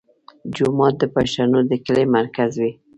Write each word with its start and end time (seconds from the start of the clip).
جومات 0.55 0.95
د 0.99 1.03
پښتنو 1.15 1.59
د 1.69 1.71
کلي 1.85 2.05
مرکز 2.15 2.51
وي. 2.61 2.71